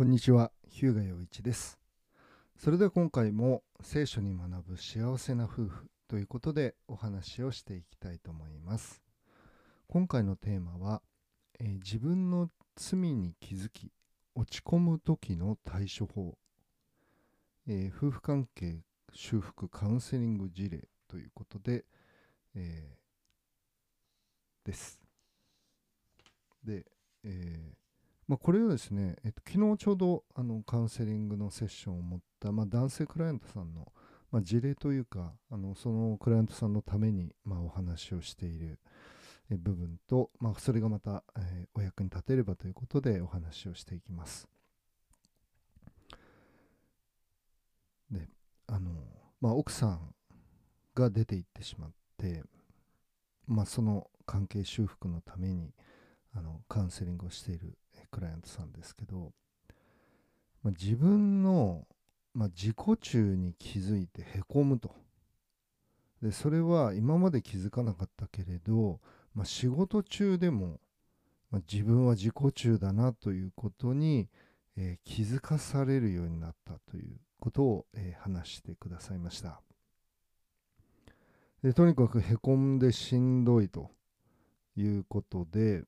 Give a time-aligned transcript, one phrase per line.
[0.00, 1.78] こんにちは、日向洋一です。
[2.56, 9.02] それでは今回も聖書に学ぶ幸せな夫婦ということでお話をしていきたいと思います。
[9.88, 11.02] 今回のテーマは、
[11.58, 13.92] えー自分の罪に気づき
[14.34, 16.38] 落ち込む時の対処法、
[17.68, 18.78] えー夫婦関係
[19.12, 21.84] 修復カウンセリング事例ということで、
[22.54, 24.98] えーです。
[26.64, 26.86] で、
[27.22, 27.79] えー
[28.30, 33.90] まあ、これをですね、えっと、昨日ちょうどあのカウンセリングのセッションを持った、まあ、男性クライアントさんの、
[34.30, 38.78] まあ、事例というかあのそのクライアントさんのために、まあ、お話をしている
[39.50, 44.46] 部分と、まあ、それがまた、えーお役に立てればということでお話をしていきます。
[48.12, 48.28] で
[48.68, 48.92] あの、
[49.40, 50.14] まあ、奥さん
[50.94, 52.44] が出て行ってしまって、
[53.48, 55.74] まあ、その関係修復のために
[56.32, 57.76] あのカウンセリングをしている
[58.10, 59.32] クライアントさんですけど、
[60.62, 61.86] まあ、自分の、
[62.34, 64.94] まあ、自己中に気づいてへこむと。
[66.22, 69.00] でそれは今まで気づかなかったけれど、
[69.34, 70.80] まあ、仕事中でも、
[71.50, 74.28] まあ、自分は自己中だなということに、
[74.76, 79.62] えー気づかされるようになったということを、えー話してくださいました。
[81.62, 83.90] でとにかくへこんでしんどいと
[84.76, 85.84] いうことで、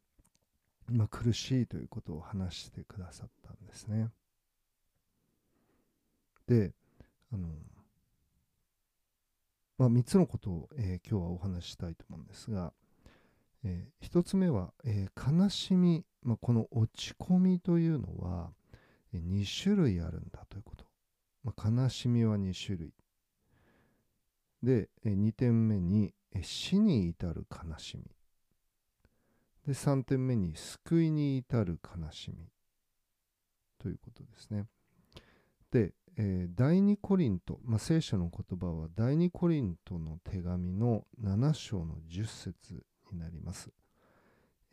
[0.92, 4.10] まあ、苦しいということを話してくださったんですね。
[6.46, 6.74] で、
[7.32, 7.48] あの、
[9.78, 12.72] まあ、3つのことを、えー今日はお話ししたいと思うんですが、
[13.64, 18.52] え1つ目は、えー悲しみ、まあ、この落ち込みというのは、
[19.12, 20.84] え2種類あるんだということ。
[21.42, 22.92] まあ、悲しみは2種類。
[24.62, 28.04] で、え2点目に、え死に至る悲しみ。
[29.66, 32.48] で3点目に救いに至る悲しみ
[33.78, 34.66] ということですね。
[35.70, 43.70] で、えー第2コリント、まあ、聖書の言葉は第2コリントの手紙の7章の10節になります。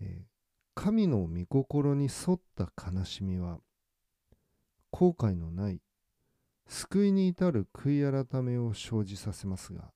[0.02, 0.40] えー
[0.76, 3.60] 神の御心に沿った悲しみは
[4.92, 5.82] 後悔のない
[6.70, 9.92] 救いに至る悔い改めを生じさせますが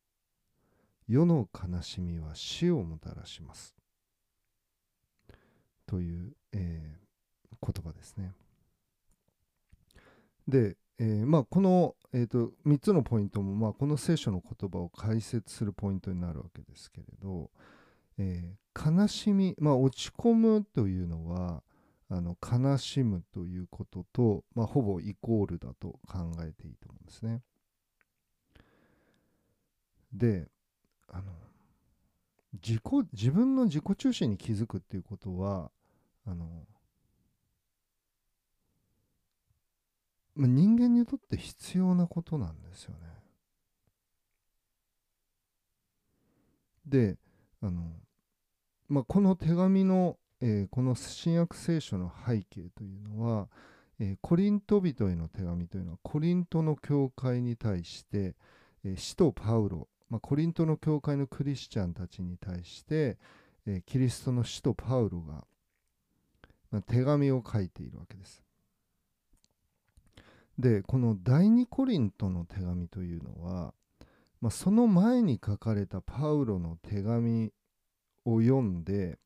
[1.07, 3.72] 世の悲しみは死をもたらします。
[5.85, 7.03] という、えー
[7.63, 8.33] 言葉ですね。
[10.47, 17.49] で、えーまあ、この、えー、と3つのポイントも、まあ、この聖書の言葉を解説するポイントになるわけですけれど、
[18.17, 21.61] えー悲しみ、まあ、落ち込むというのは
[22.09, 27.41] あの悲しむということと、まあ、ほぼイコールだと考えていいと思うんですね。
[30.11, 30.47] で
[31.07, 31.42] あの
[32.53, 32.81] 自己
[33.13, 35.71] 自分の自己中心に気づくっていうことは
[36.25, 36.65] あの、
[40.35, 43.07] まあ、人間にとって必要なことなんですよね。
[46.85, 47.17] で
[47.61, 47.91] あの、
[48.89, 53.47] まあ、この手紙の、えーこの新約聖書の背景というのは、
[53.99, 58.35] えーコリント人への手紙というのはコリントの教会に対して、
[58.83, 63.17] えー使徒パウロ、まあ、コリントの教会のクリスチャンたちに対して、
[63.65, 65.45] えーキリストの使徒パウロが、
[66.71, 68.43] まあ、手紙を書いているわけです。
[70.57, 73.73] でこの第二コリントの手紙というのは、
[74.39, 77.51] まあ、その前に書かれたパウロの手紙
[78.25, 79.17] を読んで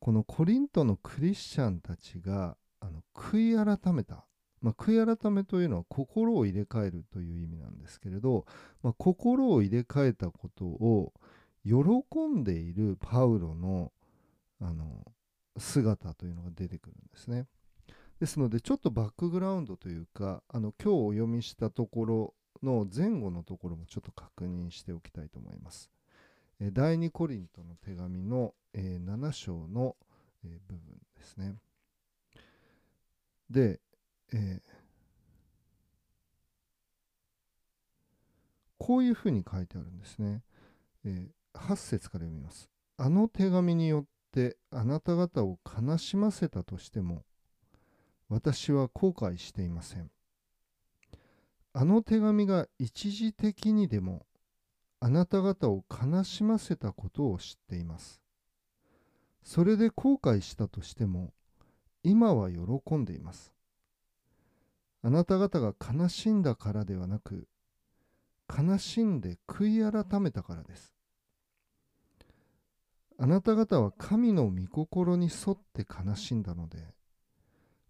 [0.00, 4.26] このコリントのクリスチャンたちがあの悔い改めた、
[4.64, 8.46] まあ、悔い改めというのは心を入れ替えるという意味なんですけれど、
[8.82, 11.12] まあ、心を入れ替えたことを
[11.66, 11.74] 喜
[12.34, 13.92] んでいるパウロの
[14.62, 15.04] あの
[15.58, 17.44] 姿というのが出てくるんですね。
[18.18, 25.90] ですのでちょっとバックグラウンドというかあの今日お読みしたところの前後のところもちょっと確認しておきたいと思います。
[26.72, 29.96] 第2コリントの手紙の、7章の、
[30.42, 30.78] 部分
[31.16, 31.56] ですね。
[33.50, 33.80] で、
[34.32, 34.74] えー
[38.76, 40.42] こういうふうに書いてあるんですね。
[41.04, 42.68] えー8節から読みます。
[42.96, 47.24] あの手紙によってあなた方を悲しませたとしても
[48.28, 50.10] 私は後悔していません。
[51.72, 54.26] あの手紙が一時的にでも
[55.00, 58.20] あなた方を悲しませたことを知っています。
[59.42, 61.32] それで後悔したとしても
[62.02, 63.53] 今は喜んでいます。
[65.04, 67.46] あなた方が悲しんだからではなく
[68.48, 70.94] 悲しんで悔い改めたからです。
[73.16, 76.78] あなた方は神の御心に沿って悲しんだので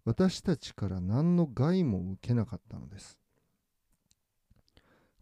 [0.03, 3.17] 私たちから何の害も受けなかったのです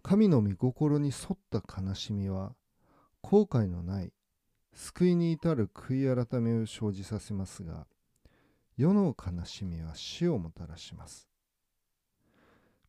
[0.02, 2.54] 神の御心に沿った悲しみは
[3.22, 4.12] 後悔のない
[4.74, 7.88] 救いに至る悔い改めを生じさせますが
[8.76, 11.30] 世の悲しみは死をもたらします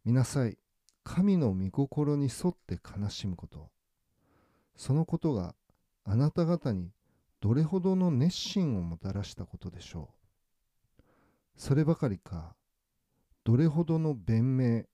[0.04, 0.58] 見なさい。
[1.02, 3.70] 神の御心に沿って悲しむこと。
[4.76, 5.54] そのことが
[6.04, 6.90] あなた方に
[7.40, 10.10] どれほどの熱心をもたらしたことでしょ
[10.98, 11.02] う。
[11.56, 12.54] そればかりか
[13.44, 14.84] どれほどの弁明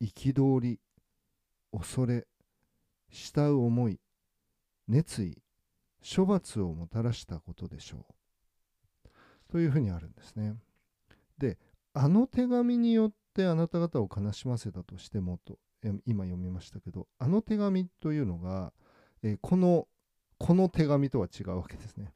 [0.00, 0.80] 憤り
[1.72, 2.26] 恐れ
[3.10, 4.00] 慕う思い
[4.88, 5.42] 熱意
[6.02, 8.06] 処罰をもたらしたことでしょ
[9.06, 9.08] う。
[9.50, 10.54] というふうにあるんですね。
[11.38, 11.58] で
[11.92, 15.58] あの手紙によってってあなた方を悲しませたとしてもと
[16.06, 18.72] 今読みましたけどあの手紙というのが、
[19.22, 19.88] えこの
[20.38, 22.12] この手紙とは違うわけですね。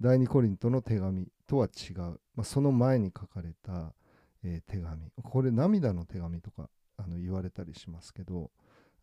[0.00, 1.96] 第二コリントの手紙とは違う、
[2.34, 3.94] まあ、その前に書かれた、
[4.42, 5.12] えー、手紙。
[5.22, 8.50] これ涙の手紙とかあの言われたりしますけど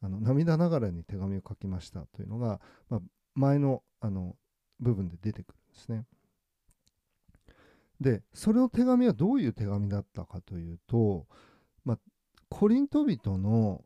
[0.02, 2.60] あの涙ながらに手紙を書きましたというのが、
[2.90, 3.02] まあ、
[3.36, 4.36] 前のあの
[4.80, 6.06] 部分で出てくるんですね。
[8.00, 11.28] でそれの手紙はどういう手紙だったかというと、
[11.84, 12.00] まあ、
[12.50, 13.84] コリント人の、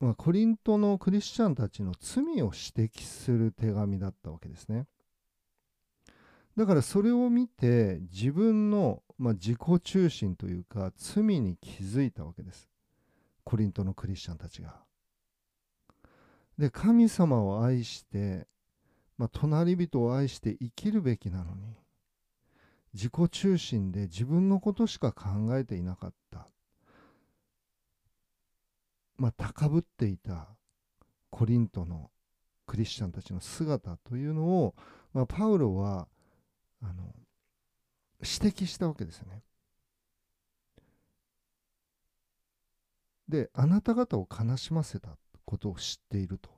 [0.00, 4.86] まあ、コリントのクリスチャンたちの罪を指摘する手紙だったわけですね。
[6.56, 12.68] だからそれを見て自分の、まあ、自己中心というか罪に気づいたわけです。
[13.44, 14.82] コリントのクリスチャンたちが。
[16.58, 18.46] で神様を愛して、
[19.16, 21.76] まあ、隣人を愛して生きるべきなのに
[22.94, 26.46] 自己中心で自分のことしか考えていなかった、
[29.16, 30.48] まあ、高ぶっていた
[31.30, 32.10] コリントの
[32.66, 34.74] クリスチャンたちの姿というのを、
[35.12, 36.06] まあ、パウロは
[36.82, 37.12] あの
[38.20, 39.42] 指摘したわけですよね。
[43.28, 46.53] であなた方を悲しませたことを知っていると。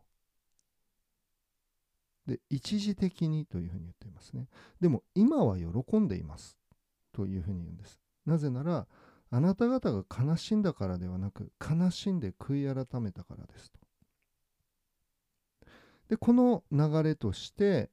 [2.26, 4.49] で、一時的にというふうに言っていますね。
[4.81, 6.58] でも、今は喜んでいます
[7.12, 8.00] というふうに言うんです。
[8.25, 8.87] なぜなら、
[9.31, 13.78] あなた方が悲しんだからではなく、悲しんで悔い改めたからですと。
[16.08, 17.90] で、この流れとして、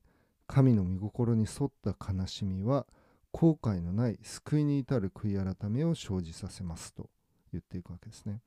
[0.47, 2.87] 神の御心に沿った悲しみは、
[3.31, 7.09] 後悔のない救いに至る悔い改めを生じさせますと
[7.51, 8.41] 言っていくわけですね。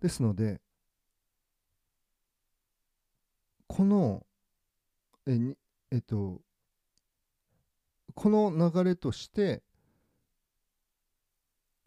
[0.00, 0.60] ですので、
[3.78, 4.26] この
[5.24, 5.38] え
[5.92, 6.40] えっと
[8.16, 9.62] この流れとして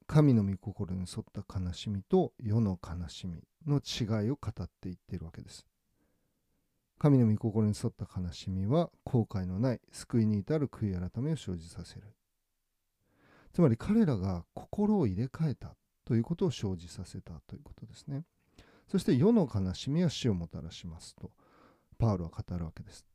[0.08, 5.68] 神の御心に沿った悲しみと世の悲しみの違いを語っていっているわけです。
[6.98, 12.04] 神の御心に沿った悲しみは後悔のない救いに至る悔い改めを生じさせる。
[13.52, 18.24] つまり彼らが心を入れ替えたということを生じさせたということですね。
[18.88, 21.32] そして世の悲しみは死をもたらしますと
[22.02, 23.06] パウロは語るわけです。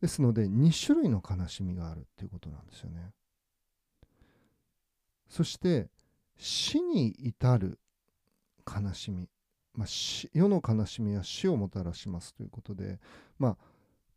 [0.00, 3.12] ですので2種類の悲しみがあるということなんですよね。
[5.28, 5.88] そして
[6.36, 7.78] 死に至る
[8.66, 9.28] 悲しみ、
[9.72, 9.86] まあ、
[10.32, 12.98] 世の悲しみは死をもたらしますということで、
[13.38, 13.56] まあ、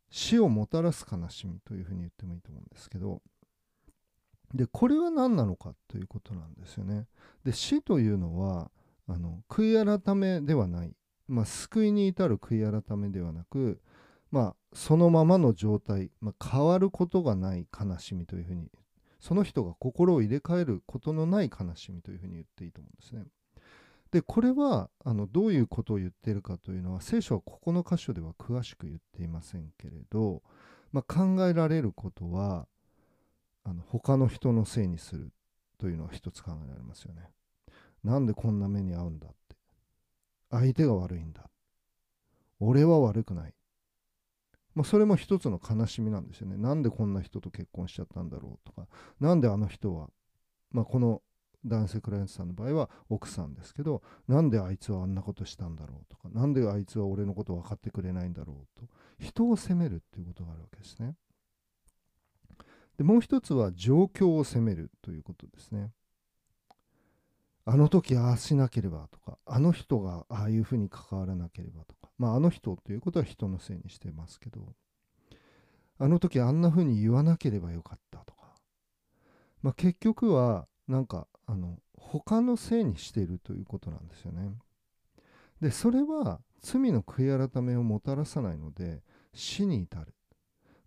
[0.10, 3.22] 死をもたらす悲しみというふうに言ってもいいと思うんですけど
[4.54, 7.06] でこれは何なのかということなんですよね。
[7.44, 8.72] で死というのは
[9.08, 10.94] あの悔い改めではない
[11.27, 13.81] まあ、救いに至る悔い改めではなく、
[14.31, 18.69] まあ、そのままの状態、まあ、変わることがない悲しみというふうに
[19.19, 23.25] その人が心を入れ替えることのない悲しみというふうに言っていいと思うんですね。
[24.12, 30.41] でこれはあのどういうことを言ってるかというのは聖書はここの箇所では詳しく言っていませんけれど、
[30.93, 32.67] まあ、考えられることは
[33.65, 35.34] あの他の人のせいにする
[35.77, 37.29] というのは一つ考えられますよね。
[38.03, 39.27] なんでこんな目に遭うんだ
[40.50, 41.50] 相手が悪いんだ。
[42.60, 43.54] 俺は悪くない。
[44.74, 46.58] まあ、それも一つの悲しみなんですよね。
[46.58, 48.88] なんでこんな人と結婚しちゃったんだろうとか、
[49.20, 50.10] なんであの人は、
[50.72, 51.22] まあ、この
[51.66, 58.88] 男性クライアントさんの場合は奥さんですけど、なんであいつはあんなことしたんだろうとか、なんであいつは俺のこと分かってくれないんだろうと、
[59.20, 61.16] 人を責めるっていうことがあるわけですね。
[62.98, 65.92] でもう一つは状況を責めるということですね。
[67.69, 74.74] あの時ああしなければとか、あの人がああいうふうに関わらなければとか、まああの人ということは人のせいにしてますけど、
[76.00, 78.55] あの時あんなふうに言わなければよかったとか、
[79.62, 84.50] まあ結局はなんかあの他のせいにしているということなんですよね。
[85.59, 89.01] で、それは罪の悔い改めをもたらさないので
[89.33, 90.13] 死に至る。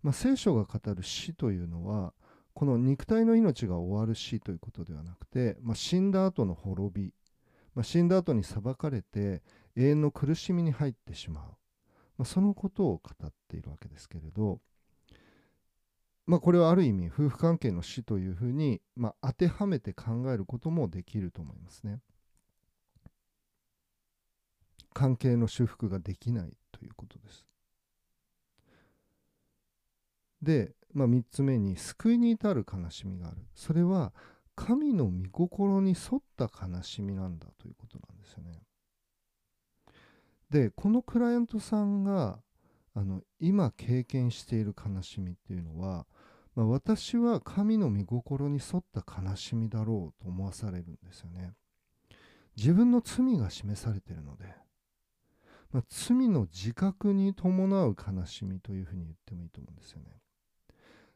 [0.01, 2.13] まあ、聖書が語る死というのは
[2.53, 7.13] この肉体の命が終わる死ということではなくて、まあ、死んだ後の滅び、
[7.73, 9.41] まあ、死んだ後に裁かれて
[9.75, 11.43] 永遠の苦しみに入ってしまう、
[12.17, 14.59] まあ、そのことを語っているわけですけれど、
[16.27, 21.99] まあ、これはある意味夫婦関係の死というふうに、まあ、当てはめて考えることもできると思いますね。
[24.93, 27.45] 関係の修復ができないということです。
[30.41, 34.13] で、まあ、3つ目に救いに至る悲しみがあるそれは
[34.55, 38.61] 神の御心に沿った悲しみなんだということなんですよね。
[40.49, 42.39] でこのクライアントさんが
[42.93, 46.05] あの今経験している悲しみっていうのは、
[46.55, 51.53] まあ、私は神の御心に沿った悲しみだろうと思わされるんですよね。
[52.57, 54.53] 自分の罪が示されているので、
[55.71, 60.20] まあ、罪の自覚に伴う悲しみというふうに言ってもいいと思うんですよね。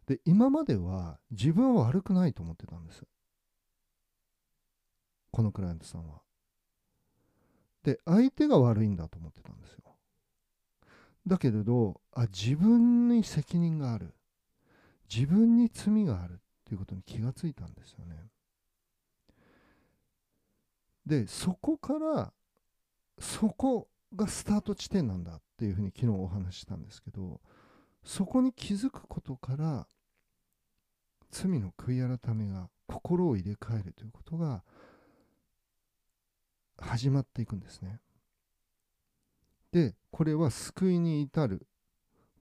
[0.07, 3.03] で今までは自分は悪くないと思ってたんです。
[5.31, 6.21] このクライアントさんは。
[7.83, 9.83] で相手が悪いんだと思ってたんですよ。
[11.27, 14.13] だけれどあ自分に責任がある。
[15.13, 16.35] 自分に罪があるっ
[16.65, 18.15] ていうことに気がついたんですよね。
[21.05, 22.33] でそこから
[23.19, 27.39] そこがスタート地点なんだっていうふうに昨日お話ししたんですけど
[28.03, 29.87] そこに気づくことから
[31.35, 34.63] 罪の悔い改めが心を入れ替えるということが
[36.77, 37.99] 始まっていくんですね。
[39.73, 41.67] でこれは救いに至る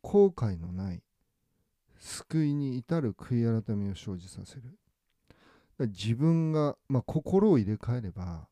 [0.00, 1.02] 後悔のない
[1.98, 4.62] 救いに至る悔い改めを生じさせる
[5.80, 8.46] 自分が、まあ、心を入れ替えれば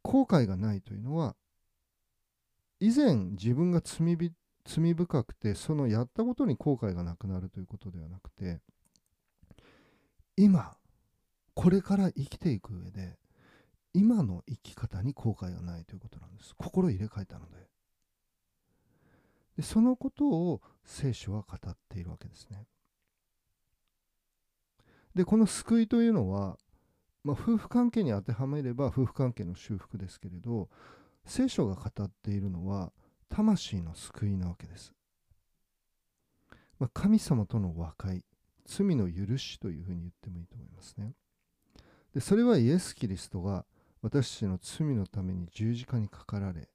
[0.00, 1.36] 後悔がないというのは
[2.80, 4.16] 以前自分が罪
[4.64, 8.60] 罪深くてそのやったことに後悔がなくなるということではなくて
[10.40, 10.76] 今
[11.52, 13.18] これから生きていく上で
[13.92, 16.54] 今の生き方に後悔がないということなんです。
[16.56, 17.56] 心入れ替えたので。
[19.56, 22.68] でそのことを聖書は語っているわけですね。
[25.16, 26.56] でこの救いというのは、
[27.24, 30.68] まあ、夫婦関係に当てはめれば夫婦関係の修復ですけれど
[31.24, 32.92] 聖書が語っているのは
[33.28, 34.92] 魂の救いなわけです。
[36.78, 38.22] まあ、神様との和解、
[38.68, 41.14] 罪の許しというふうに言ってもいいと思いますね。
[42.14, 43.64] でそれはイエス・キリストが
[44.02, 46.68] 私たちの罪のために十字架にかかられ、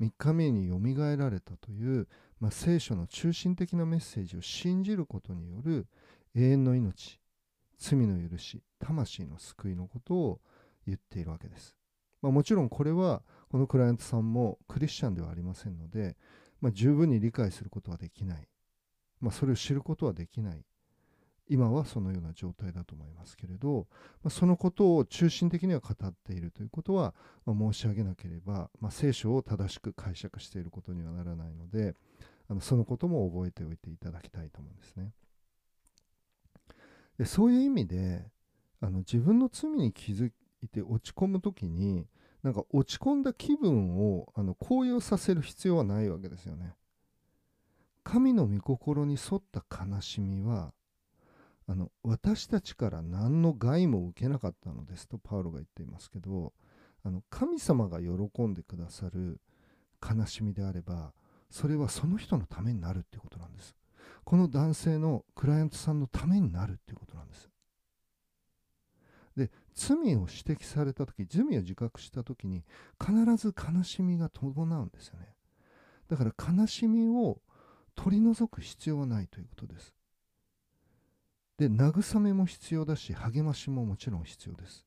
[0.00, 2.08] 3日目によみがえられたという、
[2.40, 5.86] まあ、聖書の中心的なメッセージを信じることによる
[6.34, 7.20] 永遠の命、
[7.78, 10.40] 罪の許し、魂の救いのことを
[10.86, 11.74] 言っているわけです。
[12.22, 16.16] まあ、もちろんこれはこのクライアントさんもクリスチャンではありませんので、
[16.60, 18.48] まあ、十分に理解することはできない、
[19.20, 20.64] まあ、それを知ることはできない
[21.48, 23.86] 今はそのような状態だと思いますけれど、
[24.22, 31.94] まあ、そのことを中心的には語っているということは、まあ、申し上げなければ、まあ、聖書を正しく解釈していることにはならないので
[32.48, 35.12] あのそのことも覚えておいていただきたいと思うんですね。
[37.18, 38.26] でそういう意味で
[38.80, 40.30] あの自分の罪に気づ
[40.62, 42.06] いて落ち込む時に
[42.42, 46.74] なんか落ち込んだ気分をあの高揚させる必要はないわけですよね。
[48.04, 50.72] 神の御心に沿った悲しみは
[51.68, 56.52] あの私たちから何の害も受けなかったのですとパウロが言っていますけど
[57.04, 59.40] あの神様が喜んでくださる
[60.02, 61.12] 悲しみであれば
[61.50, 63.76] それはその人のためになるっていうことなんです。
[64.24, 67.48] この男性のクライアントさんのためになるっていうことなんです。
[69.36, 72.64] で罪を指摘された時罪を自覚した時に
[72.98, 75.28] 必ず悲しみが伴うんですよね
[76.08, 77.38] だから悲しみを
[77.94, 79.94] 取り除く必要はないということです
[81.58, 84.84] で慰めも必要だし励ましももちろん必要です。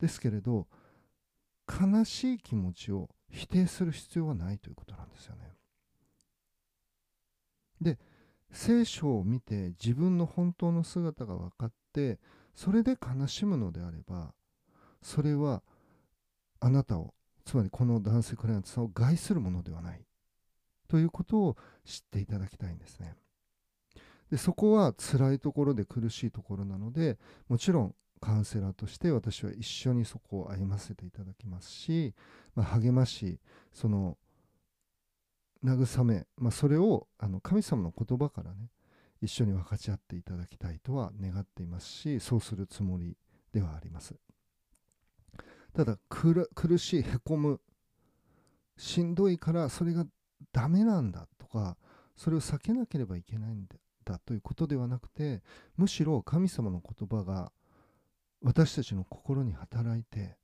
[0.00, 0.66] ですけれど
[1.68, 5.54] 悲しい気持ちを否定する必要はないということなんですよね。
[7.80, 7.98] で
[8.50, 12.18] 聖書を見て自分の本当の姿が分かって
[12.54, 14.32] それで悲しむのであれば
[15.02, 15.62] それは
[16.60, 20.06] あなたをつまりこの男性クライアントさんを害するものではない
[20.88, 23.14] ということを知っていただきたいんですね。
[24.30, 32.14] でそこは辛いところで苦しいところなのでもちろんカウンセラーとして私は一緒にそこを歩ませていただきますし、
[32.54, 33.38] まあ、励まし
[33.72, 34.16] その
[35.62, 38.70] 慰め、まあ、それをあの神様の言葉からね
[39.20, 43.16] 一緒に分かち合っていただきたいとは願っていますしそうするつもり
[43.52, 44.14] ではあります。
[45.74, 47.60] ただ苦しいへこむ
[48.76, 50.06] しんどいからそれが
[50.52, 51.76] ダメなんだとか
[52.16, 53.66] それを避けなければいけないん
[54.04, 55.42] だということではなくて
[55.76, 57.52] むしろ神様の言葉が
[58.42, 60.36] 私たちの心に働いて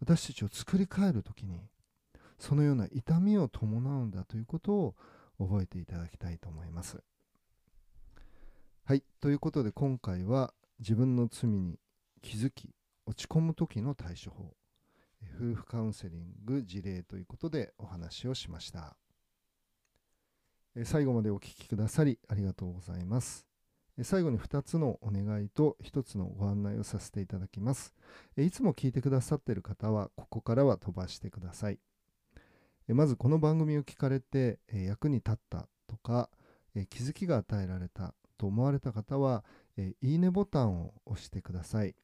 [0.00, 1.60] 私たちを作り変える時に
[2.38, 4.94] そのような痛みを伴うんだということを
[5.38, 7.02] 覚えていただきたいと思います。
[8.84, 9.02] はい。
[9.20, 11.78] ということで今回は自分の罪に
[12.22, 12.70] 気づき
[13.06, 14.54] 落ち込む時の対処法
[15.38, 18.96] 夫婦カウンセリング事例ということでお話をしました。
[20.84, 23.46] 最後までお聴きくださりありがとうございます。
[24.02, 27.94] 最後に2つのお願いと1つのご案内をさせていただきます。
[28.36, 31.78] いつも聞いてくださっている方はここからは飛ばしてください。
[32.88, 36.28] まずこの番組を聞かれて役に立ったとか
[36.90, 39.44] 気づきが与えられたと思われた方は、
[39.78, 41.94] いいねボタンを押してください。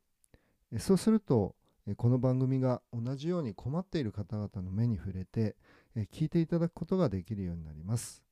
[0.79, 1.55] そうすると、
[1.99, 5.57] この番組が同じように困っている方々の目に触れて、
[6.11, 8.23] 聞いていただくことができるようになります。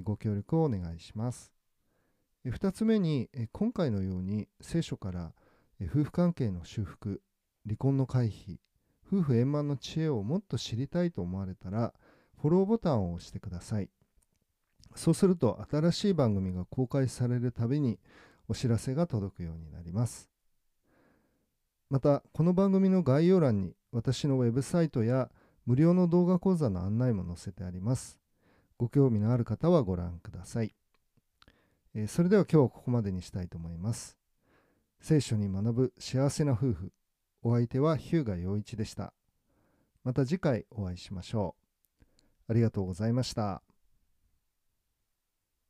[0.00, 1.52] ご協力をお願いします。
[2.46, 5.32] 2つ目に、今回のように聖書から
[5.82, 7.20] 夫婦関係の修復、
[7.64, 8.58] 離婚の回避、
[9.06, 11.92] 夫婦円満の知恵をもっと知りたいと思われたら、
[12.40, 13.90] フォローボタンを押してください。
[14.94, 17.98] そうすると新しい番組が公開されるたびに
[18.48, 20.28] お知らせが届くようになります。
[21.90, 25.30] また、この番組の概要欄に私のウェブサイトや
[25.66, 28.21] 無料の動画講座の案内も載せてあります。
[28.82, 30.74] ご興味のある方はご覧ください。
[31.94, 34.18] えー、それでは今日はここまでにしたいと思います。
[35.00, 36.92] 聖書に学ぶ幸せな夫婦。
[37.44, 39.12] お相手は日向陽一でした。
[40.02, 41.54] また次回お会いしましょ
[42.02, 42.04] う。
[42.48, 43.62] ありがとうございました。